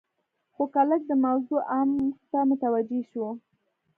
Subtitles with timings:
[0.53, 3.27] خو که لږ د موضوع عمق ته متوجې شو.